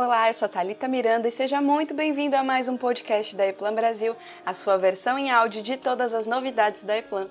Olá, 0.00 0.28
eu 0.28 0.32
sou 0.32 0.46
a 0.46 0.48
Thalita 0.48 0.86
Miranda 0.86 1.26
e 1.26 1.30
seja 1.32 1.60
muito 1.60 1.92
bem-vindo 1.92 2.36
a 2.36 2.44
mais 2.44 2.68
um 2.68 2.76
podcast 2.76 3.34
da 3.34 3.44
Eplan 3.44 3.74
Brasil, 3.74 4.14
a 4.46 4.54
sua 4.54 4.76
versão 4.76 5.18
em 5.18 5.28
áudio 5.28 5.60
de 5.60 5.76
todas 5.76 6.14
as 6.14 6.24
novidades 6.24 6.84
da 6.84 6.96
Eplan. 6.96 7.28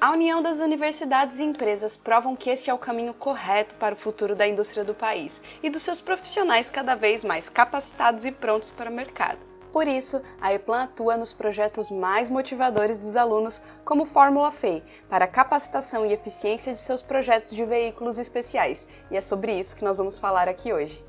A 0.00 0.10
união 0.10 0.42
das 0.42 0.58
universidades 0.58 1.38
e 1.38 1.44
empresas 1.44 1.96
provam 1.96 2.34
que 2.34 2.50
este 2.50 2.70
é 2.70 2.74
o 2.74 2.78
caminho 2.78 3.14
correto 3.14 3.76
para 3.76 3.94
o 3.94 3.96
futuro 3.96 4.34
da 4.34 4.48
indústria 4.48 4.82
do 4.82 4.94
país 4.94 5.40
e 5.62 5.70
dos 5.70 5.82
seus 5.82 6.00
profissionais 6.00 6.68
cada 6.68 6.96
vez 6.96 7.22
mais 7.22 7.48
capacitados 7.48 8.24
e 8.24 8.32
prontos 8.32 8.72
para 8.72 8.90
o 8.90 8.92
mercado. 8.92 9.38
Por 9.72 9.86
isso, 9.86 10.20
a 10.40 10.52
Eplan 10.52 10.82
atua 10.82 11.16
nos 11.16 11.32
projetos 11.32 11.88
mais 11.88 12.28
motivadores 12.28 12.98
dos 12.98 13.16
alunos, 13.16 13.62
como 13.84 14.04
Fórmula 14.04 14.50
FEI, 14.50 14.82
para 15.08 15.28
capacitação 15.28 16.04
e 16.04 16.12
eficiência 16.12 16.72
de 16.72 16.80
seus 16.80 17.00
projetos 17.00 17.50
de 17.50 17.64
veículos 17.64 18.18
especiais, 18.18 18.88
e 19.08 19.16
é 19.16 19.20
sobre 19.20 19.56
isso 19.56 19.76
que 19.76 19.84
nós 19.84 19.98
vamos 19.98 20.18
falar 20.18 20.48
aqui 20.48 20.72
hoje. 20.72 21.06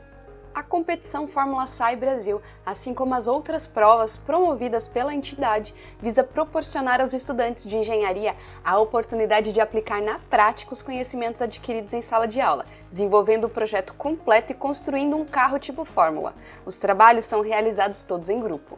A 0.54 0.64
competição 0.64 1.28
Fórmula 1.28 1.68
SAI 1.68 1.96
Brasil, 1.96 2.42
assim 2.66 2.94
como 2.94 3.14
as 3.14 3.28
outras 3.28 3.68
provas 3.68 4.18
promovidas 4.18 4.88
pela 4.88 5.14
entidade, 5.14 5.76
visa 6.02 6.24
proporcionar 6.24 7.00
aos 7.00 7.14
estudantes 7.14 7.66
de 7.66 7.78
engenharia 7.78 8.36
a 8.64 8.80
oportunidade 8.80 9.54
de 9.54 9.62
aplicar 9.62 10.02
na 10.02 10.18
prática 10.18 10.74
os 10.74 10.82
conhecimentos 10.82 11.42
adquiridos 11.42 11.94
em 11.94 12.02
sala 12.02 12.28
de 12.28 12.42
aula, 12.42 12.66
desenvolvendo 12.90 13.44
o 13.44 13.48
um 13.48 13.52
projeto 13.52 13.94
completo 13.94 14.52
e 14.52 14.56
construindo 14.56 15.16
um 15.16 15.26
carro 15.26 15.60
tipo 15.60 15.86
Fórmula. 15.86 16.34
Os 16.66 16.80
trabalhos 16.80 17.26
são 17.26 17.42
realizados 17.42 18.02
todos 18.04 18.28
em 18.28 18.40
grupo 18.40 18.78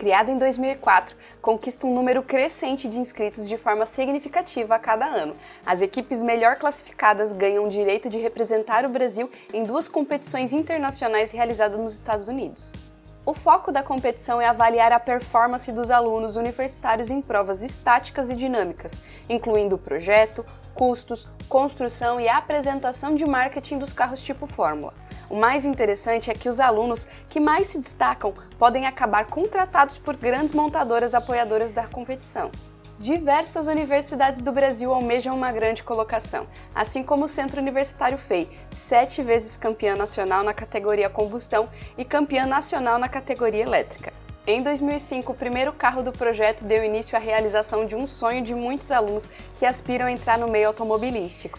criada 0.00 0.30
em 0.30 0.38
2004, 0.38 1.14
conquista 1.42 1.86
um 1.86 1.92
número 1.92 2.22
crescente 2.22 2.88
de 2.88 2.98
inscritos 2.98 3.46
de 3.46 3.58
forma 3.58 3.84
significativa 3.84 4.74
a 4.74 4.78
cada 4.78 5.04
ano. 5.04 5.36
As 5.64 5.82
equipes 5.82 6.22
melhor 6.22 6.56
classificadas 6.56 7.34
ganham 7.34 7.66
o 7.66 7.68
direito 7.68 8.08
de 8.08 8.16
representar 8.16 8.86
o 8.86 8.88
Brasil 8.88 9.30
em 9.52 9.62
duas 9.62 9.88
competições 9.88 10.54
internacionais 10.54 11.32
realizadas 11.32 11.78
nos 11.78 11.92
Estados 11.92 12.28
Unidos. 12.28 12.72
O 13.30 13.32
foco 13.32 13.70
da 13.70 13.80
competição 13.80 14.40
é 14.40 14.48
avaliar 14.48 14.90
a 14.90 14.98
performance 14.98 15.70
dos 15.70 15.88
alunos 15.88 16.34
universitários 16.34 17.12
em 17.12 17.22
provas 17.22 17.62
estáticas 17.62 18.28
e 18.28 18.34
dinâmicas, 18.34 19.00
incluindo 19.28 19.76
o 19.76 19.78
projeto, 19.78 20.44
custos, 20.74 21.28
construção 21.48 22.20
e 22.20 22.28
apresentação 22.28 23.14
de 23.14 23.24
marketing 23.24 23.78
dos 23.78 23.92
carros 23.92 24.20
tipo 24.20 24.48
Fórmula. 24.48 24.92
O 25.28 25.36
mais 25.36 25.64
interessante 25.64 26.28
é 26.28 26.34
que 26.34 26.48
os 26.48 26.58
alunos 26.58 27.06
que 27.28 27.38
mais 27.38 27.68
se 27.68 27.78
destacam 27.78 28.34
podem 28.58 28.84
acabar 28.84 29.24
contratados 29.26 29.96
por 29.96 30.16
grandes 30.16 30.52
montadoras 30.52 31.14
apoiadoras 31.14 31.70
da 31.70 31.86
competição. 31.86 32.50
Diversas 33.00 33.66
universidades 33.66 34.42
do 34.42 34.52
Brasil 34.52 34.92
almejam 34.92 35.34
uma 35.34 35.50
grande 35.50 35.82
colocação, 35.82 36.46
assim 36.74 37.02
como 37.02 37.24
o 37.24 37.28
Centro 37.28 37.58
Universitário 37.58 38.18
FEI, 38.18 38.46
sete 38.70 39.22
vezes 39.22 39.56
campeã 39.56 39.96
nacional 39.96 40.44
na 40.44 40.52
categoria 40.52 41.08
combustão 41.08 41.70
e 41.96 42.04
campeã 42.04 42.44
nacional 42.44 42.98
na 42.98 43.08
categoria 43.08 43.62
elétrica. 43.62 44.12
Em 44.46 44.62
2005, 44.62 45.32
o 45.32 45.34
primeiro 45.34 45.72
carro 45.72 46.02
do 46.02 46.12
projeto 46.12 46.62
deu 46.62 46.84
início 46.84 47.16
à 47.16 47.18
realização 47.18 47.86
de 47.86 47.96
um 47.96 48.06
sonho 48.06 48.44
de 48.44 48.54
muitos 48.54 48.90
alunos 48.90 49.30
que 49.56 49.64
aspiram 49.64 50.04
a 50.04 50.12
entrar 50.12 50.38
no 50.38 50.46
meio 50.46 50.68
automobilístico. 50.68 51.58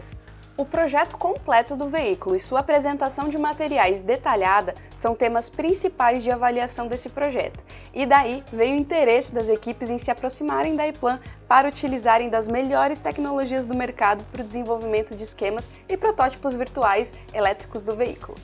O 0.57 0.65
projeto 0.65 1.17
completo 1.17 1.75
do 1.75 1.87
veículo 1.87 2.35
e 2.35 2.39
sua 2.39 2.59
apresentação 2.59 3.29
de 3.29 3.37
materiais 3.37 4.03
detalhada 4.03 4.73
são 4.93 5.15
temas 5.15 5.49
principais 5.49 6.21
de 6.21 6.29
avaliação 6.29 6.87
desse 6.87 7.09
projeto, 7.09 7.63
e 7.93 8.05
daí 8.05 8.43
veio 8.51 8.75
o 8.75 8.77
interesse 8.77 9.33
das 9.33 9.47
equipes 9.49 9.89
em 9.89 9.97
se 9.97 10.11
aproximarem 10.11 10.75
da 10.75 10.87
iPlan 10.87 11.19
para 11.47 11.69
utilizarem 11.69 12.29
das 12.29 12.47
melhores 12.47 13.01
tecnologias 13.01 13.65
do 13.65 13.73
mercado 13.73 14.25
para 14.25 14.41
o 14.41 14.45
desenvolvimento 14.45 15.15
de 15.15 15.23
esquemas 15.23 15.69
e 15.87 15.95
protótipos 15.95 16.53
virtuais 16.53 17.13
elétricos 17.33 17.85
do 17.85 17.95
veículo. 17.95 18.37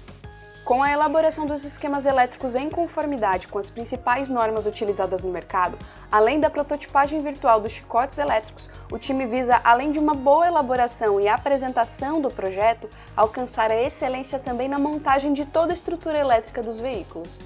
Com 0.68 0.84
a 0.84 0.92
elaboração 0.92 1.46
dos 1.46 1.64
esquemas 1.64 2.06
elétricos 2.06 2.54
em 2.54 2.70
conformidade 2.70 3.48
com 3.48 3.58
as 3.58 3.70
principais 3.70 4.28
normas 4.28 4.66
utilizadas 4.66 5.24
no 5.24 5.32
mercado, 5.32 5.80
além 6.12 6.42
da 6.42 6.50
prototipagem 6.50 7.22
virtual 7.22 7.62
dos 7.62 7.72
chicotes 7.72 8.18
elétricos, 8.18 8.70
o 8.92 9.00
time 9.00 9.26
visa, 9.26 9.62
além 9.64 9.94
de 9.94 9.98
uma 9.98 10.14
boa 10.14 10.46
elaboração 10.46 11.22
e 11.22 11.28
apresentação 11.30 12.20
do 12.20 12.30
projeto, 12.30 12.90
alcançar 13.16 13.72
a 13.72 13.82
excelência 13.82 14.40
também 14.40 14.68
na 14.68 14.78
montagem 14.78 15.32
de 15.32 15.46
toda 15.46 15.72
a 15.72 15.74
estrutura 15.74 16.20
elétrica 16.20 16.62
dos 16.62 16.82
veículos. 16.82 17.40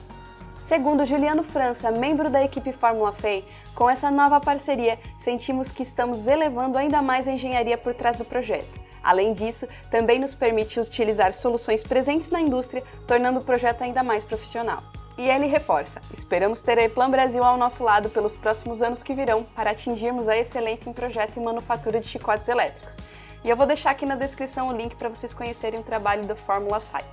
Segundo 0.60 1.06
Juliano 1.06 1.44
França, 1.44 1.92
membro 1.92 2.28
da 2.28 2.44
equipe 2.44 2.74
Fórmula 2.74 3.12
FEI, 3.12 3.46
com 3.76 3.88
essa 3.88 4.10
nova 4.10 4.42
parceria, 4.42 4.98
sentimos 5.20 5.70
que 5.70 5.84
estamos 5.84 6.26
elevando 6.26 6.76
ainda 6.76 7.04
mais 7.04 7.28
a 7.28 7.34
engenharia 7.34 7.78
por 7.78 7.94
trás 7.94 8.16
do 8.16 8.26
projeto. 8.26 8.82
Além 9.04 9.34
disso, 9.34 9.68
também 9.90 10.20
nos 10.20 10.34
permite 10.34 10.80
utilizar 10.80 11.34
soluções 11.34 11.84
presentes 11.84 12.30
na 12.30 12.40
indústria, 12.40 12.84
tornando 13.08 13.40
o 13.40 13.44
projeto 13.44 13.84
ainda 13.84 14.04
mais 14.04 14.24
profissional. 14.24 14.84
E 15.18 15.30
ele 15.30 15.48
reforça: 15.48 16.02
esperamos 16.12 16.62
ter 16.62 16.78
a 16.80 16.84
Eplan 16.84 17.10
Brasil 17.10 17.44
ao 17.44 17.58
nosso 17.58 17.84
lado 17.84 18.10
pelos 18.10 18.36
próximos 18.36 18.82
anos 18.82 19.04
que 19.04 19.14
virão 19.14 19.44
para 19.44 19.72
atingirmos 19.72 20.28
a 20.28 20.38
excelência 20.38 20.90
em 20.90 20.94
projeto 20.94 21.38
e 21.38 21.40
manufatura 21.40 22.00
de 22.00 22.08
chicotes 22.08 22.48
elétricos. 22.48 22.98
E 23.44 23.50
eu 23.50 23.58
vou 23.58 23.66
deixar 23.66 23.92
aqui 23.92 24.06
na 24.06 24.16
descrição 24.16 24.68
o 24.68 24.74
link 24.74 24.96
para 24.96 25.10
vocês 25.10 25.34
conhecerem 25.34 25.80
o 25.80 25.84
trabalho 25.84 26.26
da 26.26 26.36
Fórmula 26.36 26.80
Sai. 26.80 27.04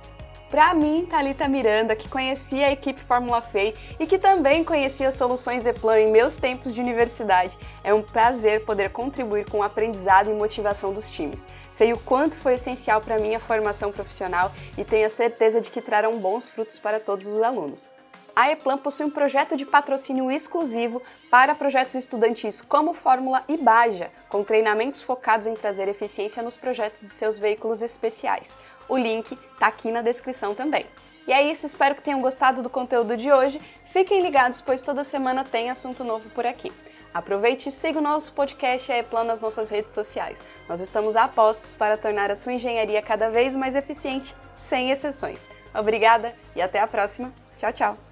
Para 0.49 0.73
mim, 0.73 1.05
Talita 1.05 1.47
Miranda, 1.47 1.95
que 1.95 2.09
conhecia 2.09 2.65
a 2.65 2.71
equipe 2.71 2.99
Fórmula 2.99 3.39
FEI 3.39 3.75
e 3.99 4.07
que 4.07 4.17
também 4.17 4.63
conhecia 4.63 5.11
soluções 5.11 5.67
Eplan 5.67 5.99
em 5.99 6.11
meus 6.11 6.37
tempos 6.37 6.73
de 6.73 6.81
universidade, 6.81 7.55
é 7.83 7.93
um 7.93 8.01
prazer 8.01 8.65
poder 8.65 8.89
contribuir 8.89 9.47
com 9.47 9.59
o 9.59 9.63
aprendizado 9.63 10.31
e 10.31 10.33
motivação 10.33 10.91
dos 10.91 11.11
times. 11.11 11.45
Sei 11.69 11.93
o 11.93 11.99
quanto 11.99 12.35
foi 12.35 12.55
essencial 12.55 12.99
para 12.99 13.19
minha 13.19 13.39
formação 13.39 13.91
profissional 13.91 14.51
e 14.75 14.83
tenho 14.83 15.05
a 15.05 15.11
certeza 15.11 15.61
de 15.61 15.69
que 15.69 15.81
trarão 15.81 16.17
bons 16.17 16.49
frutos 16.49 16.79
para 16.79 16.99
todos 16.99 17.27
os 17.27 17.39
alunos. 17.43 17.98
A 18.39 18.49
Eplan 18.51 18.77
possui 18.77 19.05
um 19.05 19.09
projeto 19.09 19.57
de 19.57 19.65
patrocínio 19.65 20.31
exclusivo 20.31 21.01
para 21.29 21.53
projetos 21.53 21.95
estudantis 21.95 22.61
como 22.61 22.93
Fórmula 22.93 23.43
e 23.49 23.57
Baja, 23.57 24.09
com 24.29 24.45
treinamentos 24.45 25.01
focados 25.01 25.45
em 25.45 25.55
trazer 25.55 25.89
eficiência 25.89 26.41
nos 26.41 26.55
projetos 26.55 27.01
de 27.01 27.11
seus 27.11 27.37
veículos 27.37 27.81
especiais. 27.81 28.57
O 28.87 28.95
link 28.97 29.37
está 29.51 29.67
aqui 29.67 29.91
na 29.91 30.01
descrição 30.01 30.55
também. 30.55 30.85
E 31.27 31.33
é 31.33 31.43
isso, 31.51 31.65
espero 31.65 31.95
que 31.95 32.01
tenham 32.01 32.21
gostado 32.21 32.63
do 32.63 32.69
conteúdo 32.69 33.17
de 33.17 33.29
hoje. 33.29 33.59
Fiquem 33.83 34.21
ligados, 34.21 34.61
pois 34.61 34.81
toda 34.81 35.03
semana 35.03 35.43
tem 35.43 35.69
assunto 35.69 36.05
novo 36.05 36.29
por 36.29 36.45
aqui. 36.45 36.71
Aproveite 37.13 37.67
e 37.67 37.71
siga 37.73 37.99
o 37.99 38.01
nosso 38.01 38.31
podcast 38.31 38.89
e 38.89 38.93
a 38.93 38.99
Eplan 38.99 39.25
nas 39.25 39.41
nossas 39.41 39.69
redes 39.69 39.91
sociais. 39.91 40.41
Nós 40.69 40.79
estamos 40.79 41.17
a 41.17 41.27
postos 41.27 41.75
para 41.75 41.97
tornar 41.97 42.31
a 42.31 42.35
sua 42.35 42.53
engenharia 42.53 43.01
cada 43.01 43.29
vez 43.29 43.53
mais 43.53 43.75
eficiente, 43.75 44.33
sem 44.55 44.91
exceções. 44.91 45.49
Obrigada 45.77 46.33
e 46.55 46.61
até 46.61 46.79
a 46.79 46.87
próxima. 46.87 47.33
Tchau, 47.57 47.73
tchau! 47.73 48.08